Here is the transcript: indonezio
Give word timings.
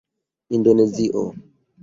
indonezio 0.55 1.23